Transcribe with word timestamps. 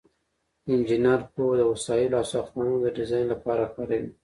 انجینر 0.69 1.21
پوهه 1.33 1.55
د 1.59 1.61
وسایلو 1.71 2.15
او 2.19 2.25
ساختمانونو 2.33 2.79
د 2.81 2.87
ډیزاین 2.97 3.25
لپاره 3.33 3.63
کاروي. 3.75 4.09